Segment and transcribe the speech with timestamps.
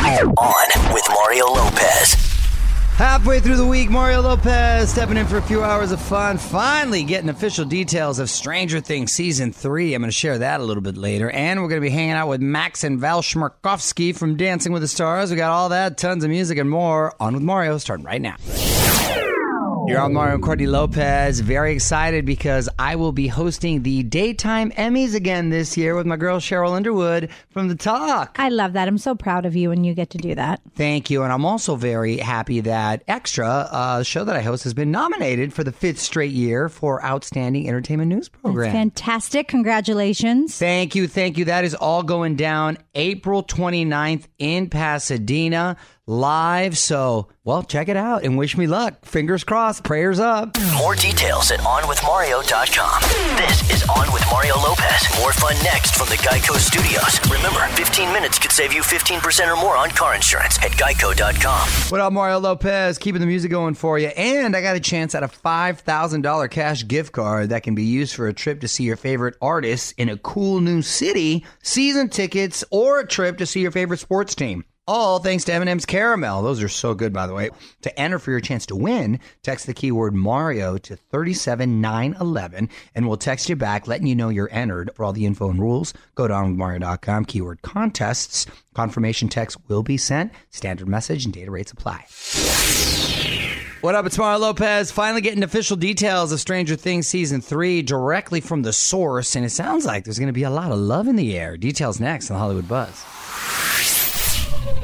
[0.00, 2.14] On with Mario Lopez.
[2.96, 6.38] Halfway through the week, Mario Lopez stepping in for a few hours of fun.
[6.38, 9.94] Finally getting official details of Stranger Things Season 3.
[9.94, 11.30] I'm going to share that a little bit later.
[11.30, 14.80] And we're going to be hanging out with Max and Val Chmerkovskiy from Dancing with
[14.80, 15.30] the Stars.
[15.30, 17.14] We got all that, tons of music, and more.
[17.20, 18.36] On with Mario, starting right now.
[19.90, 21.40] You're on Mario and Courtney Lopez.
[21.40, 26.16] Very excited because I will be hosting the Daytime Emmys again this year with my
[26.16, 28.36] girl Sheryl Underwood from The Talk.
[28.38, 28.86] I love that.
[28.86, 30.60] I'm so proud of you when you get to do that.
[30.76, 31.24] Thank you.
[31.24, 35.52] And I'm also very happy that Extra, uh, show that I host, has been nominated
[35.52, 38.70] for the fifth straight year for Outstanding Entertainment News Program.
[38.70, 39.48] Fantastic.
[39.48, 40.56] Congratulations.
[40.56, 41.08] Thank you.
[41.08, 41.46] Thank you.
[41.46, 45.76] That is all going down April 29th in Pasadena
[46.10, 46.76] live.
[46.76, 49.04] So, well, check it out and wish me luck.
[49.04, 49.84] Fingers crossed.
[49.84, 50.58] Prayers up.
[50.76, 53.02] More details at OnWithMario.com.
[53.38, 55.08] This is On with Mario Lopez.
[55.20, 57.20] More fun next from the Geico Studios.
[57.30, 61.68] Remember, 15 minutes could save you 15% or more on car insurance at Geico.com.
[61.90, 62.98] What up, Mario Lopez?
[62.98, 64.08] Keeping the music going for you.
[64.08, 68.16] And I got a chance at a $5,000 cash gift card that can be used
[68.16, 72.64] for a trip to see your favorite artists in a cool new city, season tickets,
[72.72, 74.64] or a trip to see your favorite sports team.
[74.92, 76.42] All thanks to M&M's Caramel.
[76.42, 77.50] Those are so good, by the way.
[77.82, 83.16] To enter for your chance to win, text the keyword Mario to 37911 and we'll
[83.16, 84.90] text you back letting you know you're entered.
[84.96, 88.46] For all the info and rules, go to onwithmario.com, keyword contests.
[88.74, 90.32] Confirmation text will be sent.
[90.50, 92.06] Standard message and data rates apply.
[93.82, 94.90] What up, it's Mario Lopez.
[94.90, 99.50] Finally getting official details of Stranger Things Season 3 directly from the source, and it
[99.50, 101.56] sounds like there's going to be a lot of love in the air.
[101.56, 103.04] Details next on the Hollywood Buzz.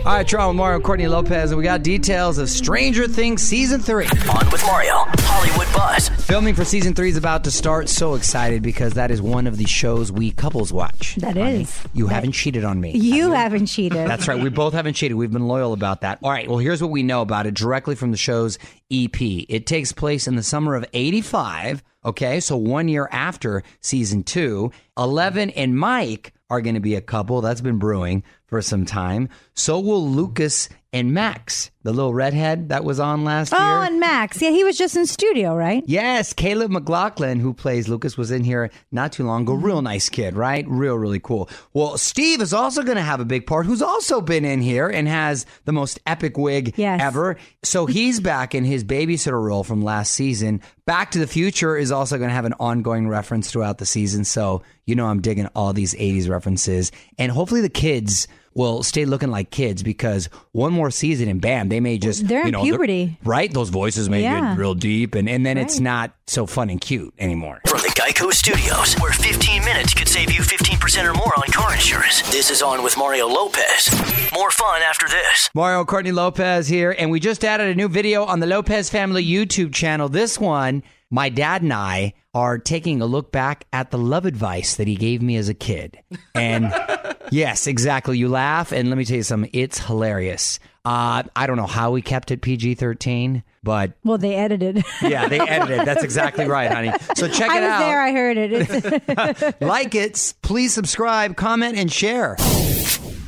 [0.06, 4.06] All right, Toronto Mario, Courtney Lopez, and we got details of Stranger Things Season 3.
[4.06, 6.08] On with Mario, Hollywood Buzz.
[6.10, 7.88] Filming for Season 3 is about to start.
[7.88, 11.16] So excited because that is one of the shows we couples watch.
[11.16, 11.76] That is.
[11.92, 12.92] You haven't cheated on me.
[12.92, 14.06] You haven't cheated.
[14.08, 14.40] That's right.
[14.40, 15.16] We both haven't cheated.
[15.16, 16.20] We've been loyal about that.
[16.22, 16.48] All right.
[16.48, 18.60] Well, here's what we know about it directly from the show's
[18.92, 19.20] EP.
[19.20, 21.82] It takes place in the summer of 85.
[22.04, 22.38] Okay.
[22.38, 27.40] So one year after season two, 11 and Mike are going to be a couple.
[27.40, 29.28] That's been brewing for some time.
[29.54, 33.82] So will Lucas and Max, the little redhead that was on last oh, year.
[33.82, 34.40] and Max.
[34.40, 35.82] Yeah, he was just in studio, right?
[35.86, 39.54] Yes, Caleb McLaughlin, who plays Lucas, was in here not too long ago.
[39.54, 39.64] Mm-hmm.
[39.66, 40.64] Real nice kid, right?
[40.68, 41.50] Real, really cool.
[41.74, 44.88] Well, Steve is also going to have a big part, who's also been in here
[44.88, 47.00] and has the most epic wig Yes.
[47.02, 47.36] ever.
[47.62, 50.62] So he's back in his babysitter role from last season.
[50.86, 54.22] Back to the Future is also going to have an ongoing reference throughout the season.
[54.24, 56.92] So, you know, I'm digging all these 80s references.
[57.18, 61.68] And hopefully the kids will stay looking like kids because one more season and bam,
[61.70, 63.18] they may just They're in you know, puberty.
[63.24, 63.52] right?
[63.52, 64.52] Those voices may Yeah.
[64.54, 67.60] get real deep, and and then it's not so fun and cute anymore.
[67.66, 71.74] From the Geico Studios, where 15 minutes could save you 15% or more on car
[71.74, 72.22] insurance.
[72.32, 73.90] This is On with Mario Lopez.
[74.32, 75.50] More fun after this.
[75.54, 79.22] Mario Courtney Lopez here, and we just added a new video on the Lopez Family
[79.26, 80.08] YouTube channel.
[80.08, 80.75] This one,
[81.10, 84.96] my dad and I are taking a look back at the love advice that he
[84.96, 85.98] gave me as a kid.
[86.34, 86.72] And
[87.30, 88.18] yes, exactly.
[88.18, 90.58] You laugh, and let me tell you something, it's hilarious.
[90.84, 94.84] Uh, I don't know how we kept it PG 13, but Well, they edited.
[95.02, 95.86] yeah, they edited.
[95.86, 96.92] That's exactly right, honey.
[97.16, 97.78] So check it I it was out.
[97.80, 98.02] there.
[98.02, 99.60] I heard it.
[99.60, 102.36] Like it, please subscribe, comment, and share.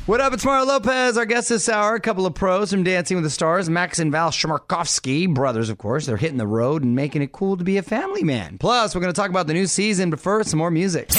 [0.09, 0.33] What up?
[0.33, 1.93] It's Mario Lopez, our guest this hour.
[1.93, 5.77] A couple of pros from Dancing with the Stars, Max and Val Chmerkovskiy, brothers, of
[5.77, 6.07] course.
[6.07, 8.57] They're hitting the road and making it cool to be a family man.
[8.57, 11.11] Plus, we're going to talk about the new season, but first, some more music.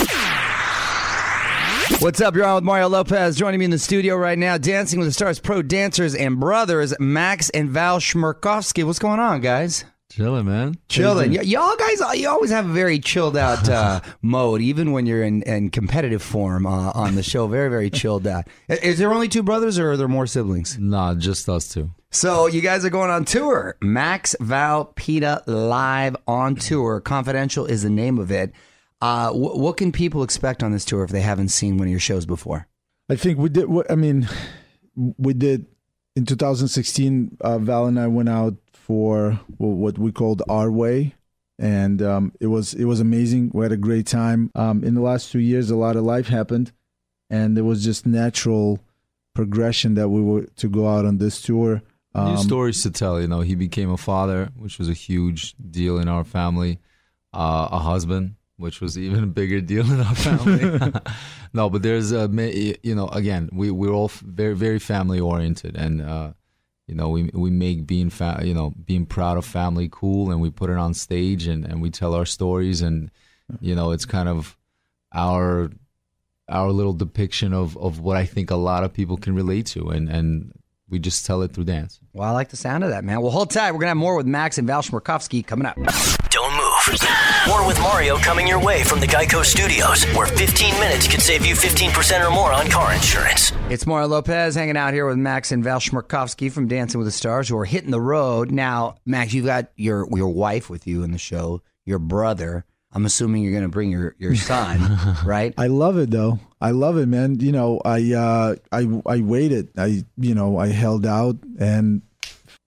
[2.00, 2.34] What's up?
[2.34, 3.37] You're on with Mario Lopez.
[3.37, 6.92] Joining me in the studio right now, Dancing with the Stars pro dancers and brothers,
[6.98, 8.82] Max and Val Chmerkovskiy.
[8.82, 9.84] What's going on, guys?
[10.10, 10.74] Chilling, man.
[10.88, 11.30] Chilling.
[11.30, 15.22] Y- y'all guys, you always have a very chilled out uh, mode, even when you're
[15.22, 17.46] in, in competitive form uh, on the show.
[17.46, 18.48] Very, very chilled out.
[18.68, 20.76] Is there only two brothers or are there more siblings?
[20.78, 21.90] Nah, just us two.
[22.10, 23.76] So you guys are going on tour.
[23.80, 27.00] Max Val Peta live on tour.
[27.00, 28.52] Confidential is the name of it.
[29.00, 31.90] Uh, wh- what can people expect on this tour if they haven't seen one of
[31.92, 32.66] your shows before?
[33.08, 33.68] I think we did.
[33.88, 34.28] I mean,
[34.96, 35.66] we did
[36.16, 37.38] in 2016.
[37.40, 38.54] Uh, Val and I went out
[38.90, 41.14] for what we called Our Way,
[41.60, 43.52] and um, it was it was amazing.
[43.54, 44.50] We had a great time.
[44.56, 46.72] Um, in the last two years, a lot of life happened,
[47.38, 48.81] and it was just natural
[49.32, 51.82] progression that we were to go out on this tour.
[52.16, 53.20] New Um, stories to tell.
[53.20, 56.81] You know, he became a father, which was a huge deal in our family.
[57.32, 60.90] Uh, a husband, which was even a bigger deal in our family.
[61.52, 62.28] no, but there's a
[62.82, 64.10] you know again we we're all
[64.42, 66.02] very very family oriented and.
[66.02, 66.32] Uh,
[66.90, 70.40] you know, we we make being fa- you know being proud of family cool, and
[70.40, 73.12] we put it on stage, and, and we tell our stories, and
[73.60, 74.56] you know, it's kind of
[75.14, 75.70] our
[76.48, 79.90] our little depiction of, of what I think a lot of people can relate to,
[79.90, 80.52] and, and
[80.88, 82.00] we just tell it through dance.
[82.12, 83.20] Well, I like the sound of that, man.
[83.20, 83.70] Well, hold tight.
[83.70, 85.76] We're going to have more with Max and Val Chmerkovskiy coming up.
[86.98, 87.46] Don't move.
[87.48, 91.44] More with Mario coming your way from the Geico Studios, where 15 minutes could save
[91.46, 93.52] you 15% or more on car insurance.
[93.69, 97.12] It's Mario Lopez hanging out here with Max and Val Chmerkovskiy from Dancing with the
[97.12, 98.50] Stars, who are hitting the road.
[98.50, 102.64] Now, Max, you've got your your wife with you in the show, your brother.
[102.92, 105.54] I'm assuming you're going to bring your, your son, right?
[105.56, 106.40] I love it though.
[106.60, 107.38] I love it, man.
[107.40, 109.70] You know, I uh, I I waited.
[109.78, 112.02] I you know I held out, and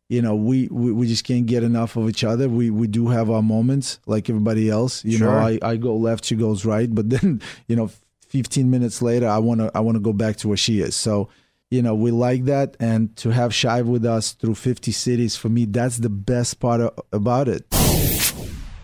[0.09, 2.49] you know we, we, we just can't get enough of each other.
[2.49, 5.03] We we do have our moments like everybody else.
[5.03, 7.89] You know, I, I go left, she goes right, but then you know,
[8.29, 10.95] 15 minutes later, I wanna I wanna go back to where she is.
[10.95, 11.29] So.
[11.71, 15.49] You know, we like that, and to have Shive with us through 50 cities, for
[15.49, 17.65] me, that's the best part of, about it.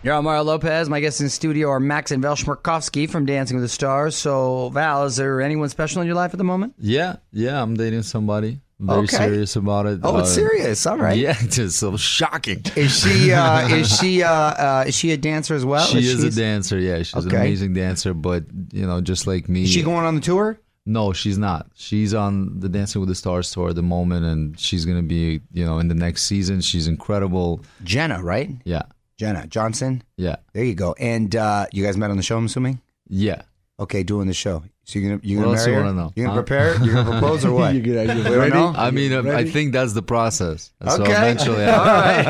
[0.02, 0.88] You're on Mario Lopez.
[0.88, 4.16] My guests in the studio are Max and Val Chmerkovskiy from Dancing with the Stars.
[4.16, 6.74] So, Val, is there anyone special in your life at the moment?
[6.78, 8.60] Yeah, yeah, I'm dating somebody.
[8.82, 9.16] Very Okay.
[9.18, 10.00] serious about it.
[10.02, 10.86] Oh, it's Uh, serious.
[10.86, 11.18] All right.
[11.18, 12.62] Yeah, it's just so shocking.
[12.76, 15.84] Is she uh, is she uh, uh, is she a dancer as well?
[15.86, 16.78] she is she's- a dancer.
[16.78, 18.14] Yeah, she's an amazing dancer.
[18.14, 20.58] But you know, just like me, Is she going on the tour?
[20.86, 21.66] No, she's not.
[21.74, 25.40] She's on the Dancing with the Stars tour at the moment, and she's gonna be,
[25.52, 26.62] you know, in the next season.
[26.62, 27.60] She's incredible.
[27.84, 28.50] Jenna, right?
[28.64, 28.84] Yeah,
[29.18, 30.02] Jenna Johnson.
[30.16, 30.94] yeah, There you go.
[30.98, 32.80] And uh, you guys met on the show, I'm assuming.
[33.08, 33.42] yeah.
[33.80, 34.62] Okay, doing the show.
[34.84, 35.84] So you're gonna you What gonna marry you her?
[35.84, 36.12] wanna know?
[36.14, 36.84] You gonna prepare?
[36.84, 37.74] You gonna propose or what?
[37.74, 38.50] You get- you We don't ready?
[38.52, 38.74] know?
[38.76, 40.70] I mean, uh, I think that's the process.
[40.86, 41.12] So Okay.
[41.12, 42.24] eventually, All right.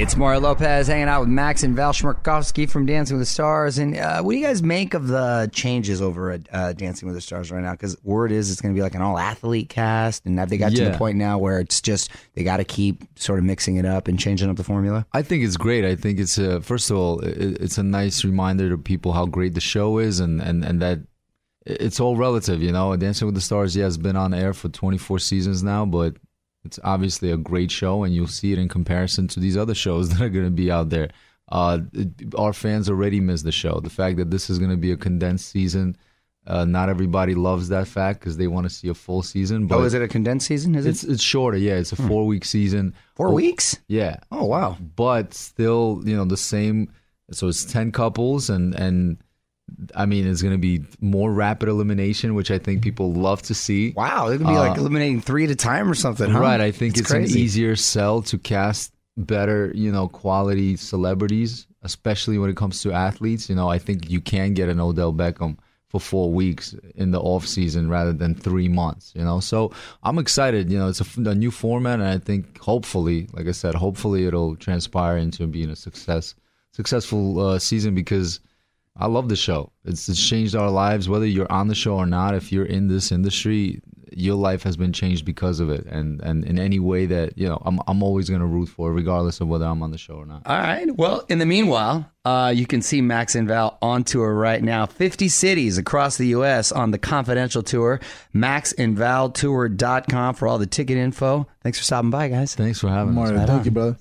[0.00, 3.78] it's Mario Lopez hanging out with Max and Val Chmerkovskiy from Dancing with the Stars.
[3.78, 7.16] And uh, what do you guys make of the changes over at uh, Dancing with
[7.16, 7.72] the Stars right now?
[7.72, 10.56] Because word is it's going to be like an all athlete cast, and have they
[10.56, 13.76] got to the point now where it's just they got to keep sort of mixing
[13.76, 15.04] it up and changing up the formula?
[15.12, 15.84] I think it's great.
[15.84, 19.26] I think it's a, first of all, it, it's a nice reminder to people how
[19.26, 21.00] great the show is, and and and that
[21.66, 22.62] it's all relative.
[22.62, 25.84] You know, Dancing with the Stars, yeah, has been on air for 24 seasons now,
[25.84, 26.14] but
[26.68, 30.08] it's obviously a great show, and you'll see it in comparison to these other shows
[30.10, 31.08] that are going to be out there.
[31.50, 33.80] Uh, it- our fans already miss the show.
[33.80, 35.96] The fact that this is going to be a condensed season,
[36.46, 39.66] uh, not everybody loves that fact because they want to see a full season.
[39.66, 40.74] But oh, is it a condensed season?
[40.74, 41.58] Is It's it it's shorter.
[41.58, 42.94] Yeah, it's a four week season.
[43.16, 43.78] four Oh, weeks?
[43.88, 44.76] Yeah, Oh wow.
[44.96, 46.92] but still, you know, the same.
[47.32, 49.18] So it's ten couples, and and
[49.94, 53.54] I mean, it's going to be more rapid elimination, which I think people love to
[53.54, 53.92] see.
[53.96, 56.40] Wow, they're gonna be like Uh, eliminating three at a time or something, huh?
[56.40, 56.60] Right.
[56.60, 62.50] I think It's an easier sell to cast better, you know, quality celebrities, especially when
[62.50, 63.48] it comes to athletes.
[63.48, 65.56] You know, I think you can get an Odell Beckham
[65.88, 69.12] for four weeks in the off season rather than three months.
[69.16, 69.72] You know, so
[70.02, 70.70] I'm excited.
[70.70, 74.54] You know, it's a new format, and I think hopefully, like I said, hopefully it'll
[74.56, 76.34] transpire into being a success,
[76.72, 78.40] successful uh, season because
[78.98, 79.72] I love the show.
[79.84, 82.34] It's, it's changed our lives, whether you're on the show or not.
[82.34, 83.80] If you're in this industry,
[84.12, 87.48] your life has been changed because of it, and and in any way that you
[87.48, 90.14] know, I'm I'm always gonna root for, it, regardless of whether I'm on the show
[90.14, 90.42] or not.
[90.46, 90.94] All right.
[90.96, 94.86] Well, in the meanwhile, uh, you can see Max and Val on tour right now.
[94.86, 96.72] 50 cities across the U.S.
[96.72, 98.00] on the confidential tour.
[98.34, 101.46] MaxandValTour.com for all the ticket info.
[101.62, 102.54] Thanks for stopping by, guys.
[102.54, 103.48] Thanks for having Mario, us.
[103.48, 103.96] thank you, brother.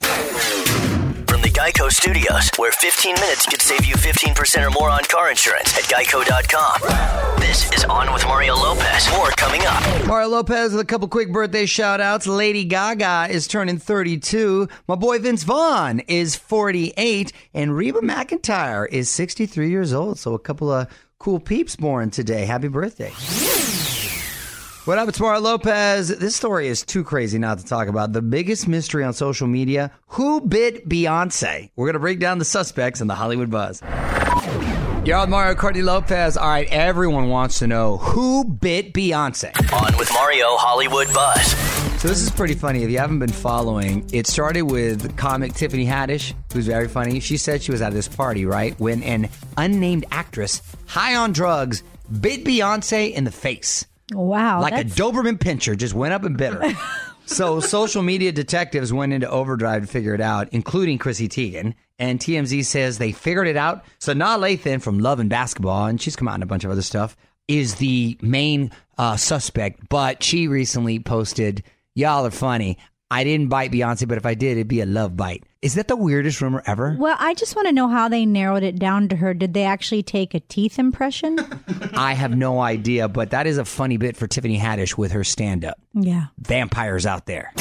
[1.37, 5.29] From the Geico Studios, where 15 minutes could save you 15% or more on car
[5.29, 7.39] insurance at geico.com.
[7.39, 9.07] This is On with Mario Lopez.
[9.11, 10.07] More coming up.
[10.07, 12.25] Mario Lopez with a couple quick birthday shout outs.
[12.25, 14.67] Lady Gaga is turning 32.
[14.87, 17.31] My boy Vince Vaughn is 48.
[17.53, 20.17] And Reba McEntire is 63 years old.
[20.17, 20.87] So a couple of
[21.19, 22.45] cool peeps born today.
[22.45, 23.11] Happy birthday.
[24.87, 26.07] What up, it's Mario Lopez.
[26.07, 28.13] This story is too crazy not to talk about.
[28.13, 31.69] The biggest mystery on social media who bit Beyonce?
[31.75, 33.81] We're going to break down the suspects in the Hollywood buzz.
[35.03, 36.37] You're on Mario Courtney Lopez.
[36.37, 39.51] All right, everyone wants to know who bit Beyonce.
[39.73, 41.51] On with Mario Hollywood Buzz.
[42.01, 42.83] So this is pretty funny.
[42.83, 47.19] If you haven't been following, it started with comic Tiffany Haddish, who's very funny.
[47.19, 49.27] She said she was at this party, right, when an
[49.57, 51.83] unnamed actress, high on drugs,
[52.21, 53.85] bit Beyonce in the face.
[54.13, 54.61] Wow.
[54.61, 56.73] like a Doberman pinscher, just went up and bit her.
[57.25, 61.73] so social media detectives went into overdrive to figure it out, including Chrissy Teigen.
[61.99, 63.83] And TMZ says they figured it out.
[63.99, 66.81] Sanaa Lathan from Love and Basketball, and she's come out in a bunch of other
[66.81, 69.89] stuff, is the main uh, suspect.
[69.89, 71.63] But she recently posted,
[71.95, 72.77] "Y'all are funny.
[73.09, 75.87] I didn't bite Beyonce, but if I did, it'd be a love bite." Is that
[75.87, 76.95] the weirdest rumor ever?
[76.99, 79.33] Well, I just want to know how they narrowed it down to her.
[79.33, 81.39] Did they actually take a teeth impression?
[81.93, 85.23] I have no idea, but that is a funny bit for Tiffany Haddish with her
[85.23, 85.79] stand-up.
[85.93, 86.27] yeah.
[86.39, 87.51] Vampires out there.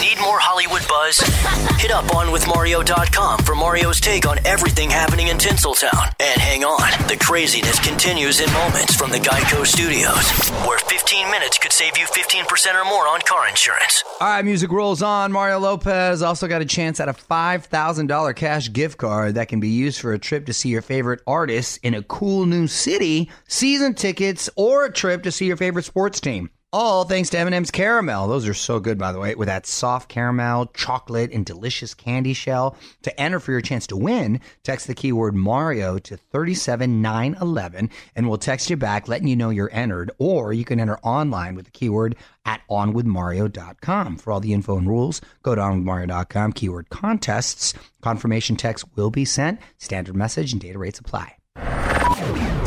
[0.00, 1.20] Need more Hollywood buzz?
[1.80, 6.14] Hit up onwithmario.com for Mario's take on everything happening in Tinseltown.
[6.18, 10.30] And hang on, the craziness continues in moments from the Geico Studios,
[10.66, 14.02] where 15 minutes could save you 15% or more on car insurance.
[14.20, 15.32] All right, music rolls on.
[15.32, 19.68] Mario Lopez also got a chance at a $5,000 cash gift card that can be
[19.68, 23.92] used for a trip to see your favorite artists in a cool new city, season
[23.92, 26.48] tickets, or a trip to see your favorite sports team.
[26.76, 28.26] All thanks to M&M's Caramel.
[28.26, 32.34] Those are so good, by the way, with that soft caramel, chocolate, and delicious candy
[32.34, 32.76] shell.
[33.02, 38.38] To enter for your chance to win, text the keyword Mario to 37911 and we'll
[38.38, 40.10] text you back letting you know you're entered.
[40.18, 44.16] Or you can enter online with the keyword at onwithmario.com.
[44.16, 47.72] For all the info and rules, go to onwithmario.com, keyword contests.
[48.02, 49.60] Confirmation text will be sent.
[49.78, 51.36] Standard message and data rates apply.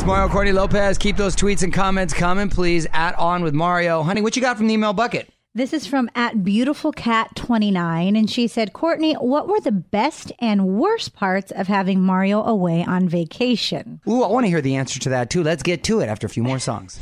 [0.08, 0.96] It's Mario Courtney Lopez.
[0.96, 2.86] Keep those tweets and comments coming, please.
[2.94, 4.02] At On with Mario.
[4.02, 5.30] Honey, what you got from the email bucket?
[5.54, 10.32] This is from at beautiful cat 29 and she said, "Courtney, what were the best
[10.38, 14.76] and worst parts of having Mario away on vacation?" Ooh, I want to hear the
[14.76, 15.42] answer to that too.
[15.42, 16.98] Let's get to it after a few more songs.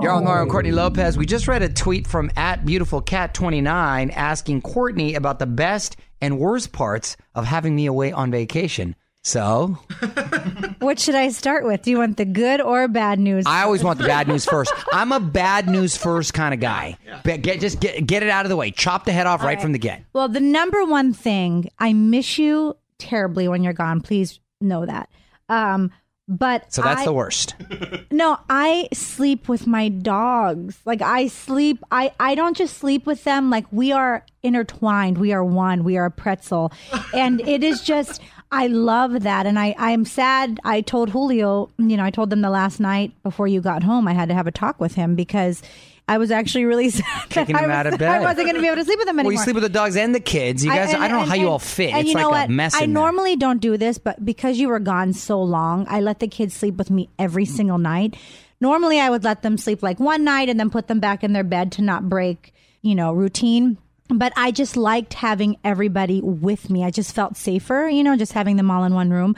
[0.00, 1.18] You're on Mario Courtney Lopez.
[1.18, 5.96] We just read a tweet from at beautiful cat 29 asking Courtney about the best
[6.20, 8.94] and worst parts of having me away on vacation.
[9.24, 9.78] So
[10.82, 11.82] What should I start with?
[11.82, 13.44] Do you want the good or bad news?
[13.46, 14.72] I always want the bad news first.
[14.92, 16.98] I'm a bad news first kind of guy.
[17.24, 18.70] But get just get get it out of the way.
[18.70, 20.04] Chop the head off right, from the get.
[20.12, 24.00] Well, the number one thing, I miss you terribly when you're gone.
[24.00, 25.08] Please know that.
[25.48, 25.90] Um,
[26.28, 27.54] but So that's I- the worst.
[28.10, 30.78] No, I sleep with my dogs.
[30.84, 35.16] Like I sleep I I don't just sleep with them like we are intertwined.
[35.18, 35.82] We are one.
[35.82, 36.72] We are a pretzel.
[37.14, 38.20] And it is just
[38.52, 42.42] I love that and I I'm sad I told Julio, you know, I told them
[42.42, 45.14] the last night before you got home I had to have a talk with him
[45.16, 45.62] because
[46.08, 48.10] I was actually really sad Kicking him I, out was, of bed.
[48.10, 49.32] I wasn't going to be able to sleep with him Well, anymore.
[49.32, 50.64] you sleep with the dogs and the kids.
[50.64, 51.94] You guys, I, and- don't know and- how you all fit.
[51.94, 52.74] And it's like know a mess.
[52.74, 53.02] I in there.
[53.02, 56.54] normally don't do this, but because you were gone so long, I let the kids
[56.54, 58.16] sleep with me every single night.
[58.60, 61.32] Normally, I would let them sleep like one night and then put them back in
[61.32, 63.78] their bed to not break, you know, routine.
[64.18, 66.84] But I just liked having everybody with me.
[66.84, 69.36] I just felt safer, you know, just having them all in one room.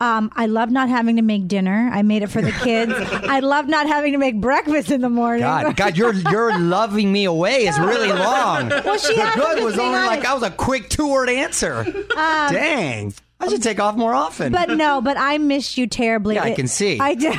[0.00, 1.90] Um, I love not having to make dinner.
[1.92, 2.92] I made it for the kids.
[2.96, 5.40] I love not having to make breakfast in the morning.
[5.40, 8.68] God, God, your your loving me away is really long.
[8.68, 11.84] Well, she the good was only like that was a quick two word answer.
[12.14, 14.52] Dang, I should take off more often.
[14.52, 16.36] But no, but I miss you terribly.
[16.36, 17.00] Yeah, I can see.
[17.00, 17.32] I do.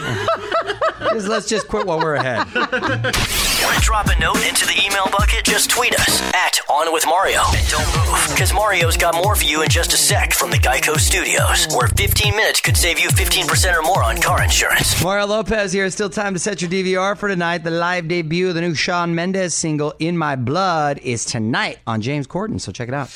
[1.29, 3.15] Let's just quit while we're ahead.
[3.63, 5.45] Want to drop a note into the email bucket?
[5.45, 7.41] Just tweet us at On With Mario.
[7.53, 10.57] And don't move, because Mario's got more for you in just a sec from the
[10.57, 15.03] Geico Studios, where 15 minutes could save you 15% or more on car insurance.
[15.03, 15.85] Mario Lopez here.
[15.85, 17.59] It's Still time to set your DVR for tonight.
[17.59, 21.99] The live debut of the new Shawn Mendes single, In My Blood, is tonight on
[21.99, 23.09] James Corden, so check it out.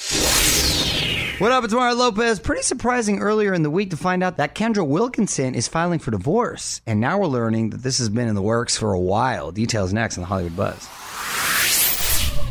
[1.39, 2.39] What up, it's Mario Lopez.
[2.39, 6.11] Pretty surprising earlier in the week to find out that Kendra Wilkinson is filing for
[6.11, 6.79] divorce.
[6.85, 9.51] And now we're learning that this has been in the works for a while.
[9.51, 10.87] Details next on the Hollywood Buzz.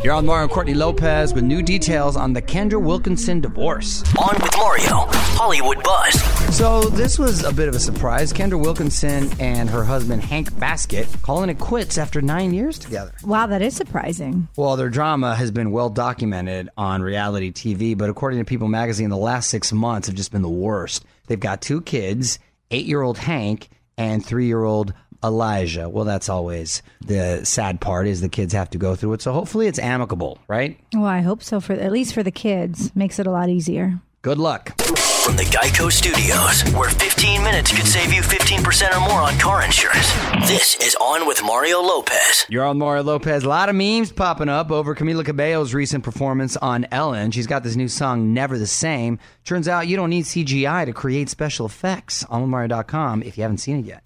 [0.03, 4.03] You're on Mario and Courtney Lopez with new details on the Kendra Wilkinson divorce.
[4.19, 5.07] On with Mario,
[5.37, 6.21] Hollywood Buzz.
[6.57, 8.33] So this was a bit of a surprise.
[8.33, 13.13] Kendra Wilkinson and her husband Hank Baskett calling it quits after nine years together.
[13.23, 14.49] Wow, that is surprising.
[14.57, 19.09] Well, their drama has been well documented on reality TV, but according to People Magazine,
[19.09, 21.05] the last six months have just been the worst.
[21.29, 22.41] They've got two kids,
[22.73, 25.89] eight-year-old Hank and three-year-old Elijah.
[25.89, 29.23] Well, that's always the sad part is the kids have to go through it.
[29.23, 30.79] So hopefully it's amicable, right?
[30.95, 32.95] Well, I hope so for at least for the kids.
[32.95, 34.01] Makes it a lot easier.
[34.23, 34.81] Good luck.
[35.23, 39.65] From the Geico Studios, where 15 minutes could save you 15% or more on car
[39.65, 40.13] insurance.
[40.49, 42.45] This is On with Mario Lopez.
[42.49, 43.45] You're on Mario Lopez.
[43.45, 47.31] A lot of memes popping up over Camila Cabello's recent performance on Ellen.
[47.31, 49.21] She's got this new song, Never the Same.
[49.45, 52.25] Turns out you don't need CGI to create special effects.
[52.25, 54.03] OnWithMario.com if you haven't seen it yet.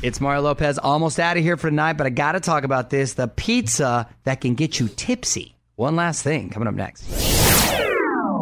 [0.00, 2.88] It's Mario Lopez, almost out of here for tonight, but I got to talk about
[2.88, 5.56] this the pizza that can get you tipsy.
[5.74, 7.04] One last thing coming up next.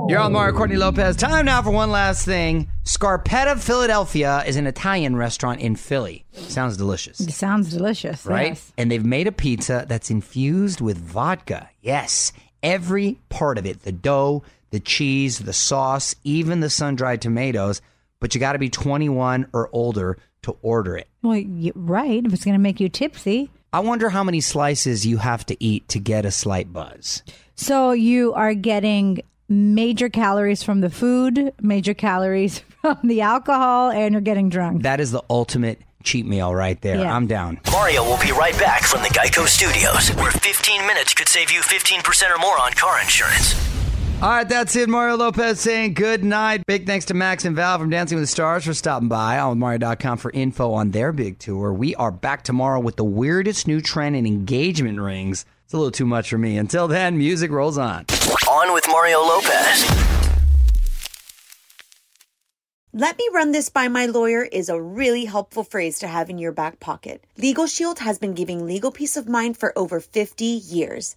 [0.09, 1.17] You're on Mario Courtney Lopez.
[1.17, 2.71] Time now for one last thing.
[2.85, 6.27] Scarpetta Philadelphia is an Italian restaurant in Philly.
[6.33, 7.21] Sounds delicious.
[7.21, 8.49] It sounds delicious, right?
[8.49, 8.73] yes.
[8.77, 11.71] And they've made a pizza that's infused with vodka.
[11.81, 12.33] Yes,
[12.63, 17.81] every part of it the dough, the cheese, the sauce, even the sun dried tomatoes.
[18.21, 21.09] But you got to be 21 or older to order it.
[21.23, 21.43] Well,
[21.75, 22.25] right.
[22.25, 23.51] If it's going to make you tipsy.
[23.73, 27.23] I wonder how many slices you have to eat to get a slight buzz.
[27.57, 34.13] So you are getting major calories from the food, major calories from the alcohol, and
[34.13, 34.83] you're getting drunk.
[34.83, 37.01] That is the ultimate cheat meal right there.
[37.01, 37.15] Yeah.
[37.15, 37.61] I'm down.
[37.73, 41.61] Mario will be right back from the Geico Studios, where 15 minutes could save you
[41.61, 43.55] 15% or more on car insurance.
[44.23, 44.89] All right, that's it.
[44.89, 46.65] Mario Lopez saying good night.
[46.67, 49.59] Big thanks to Max and Val from Dancing with the Stars for stopping by on
[49.59, 51.71] Mario.com for info on their big tour.
[51.71, 55.45] We are back tomorrow with the weirdest new trend in engagement rings.
[55.67, 56.57] It's a little too much for me.
[56.57, 58.07] Until then, music rolls on.
[58.51, 59.85] On with Mario Lopez.
[62.95, 66.39] Let me run this by my lawyer is a really helpful phrase to have in
[66.39, 67.23] your back pocket.
[67.37, 71.17] Legal Shield has been giving legal peace of mind for over 50 years.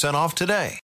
[0.15, 0.79] off today.